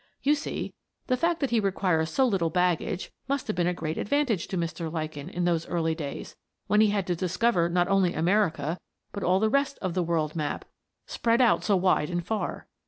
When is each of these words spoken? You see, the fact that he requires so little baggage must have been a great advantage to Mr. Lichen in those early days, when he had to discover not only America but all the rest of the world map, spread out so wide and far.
You 0.23 0.33
see, 0.33 0.73
the 1.05 1.15
fact 1.15 1.41
that 1.41 1.51
he 1.51 1.59
requires 1.59 2.09
so 2.09 2.25
little 2.25 2.49
baggage 2.49 3.11
must 3.27 3.45
have 3.45 3.55
been 3.55 3.67
a 3.67 3.71
great 3.71 3.99
advantage 3.99 4.47
to 4.47 4.57
Mr. 4.57 4.91
Lichen 4.91 5.29
in 5.29 5.45
those 5.45 5.67
early 5.67 5.93
days, 5.93 6.35
when 6.65 6.81
he 6.81 6.87
had 6.87 7.05
to 7.05 7.15
discover 7.15 7.69
not 7.69 7.87
only 7.87 8.15
America 8.15 8.79
but 9.11 9.21
all 9.23 9.39
the 9.39 9.47
rest 9.47 9.77
of 9.79 9.93
the 9.93 10.01
world 10.01 10.35
map, 10.35 10.65
spread 11.05 11.39
out 11.39 11.63
so 11.63 11.75
wide 11.75 12.09
and 12.09 12.25
far. 12.25 12.67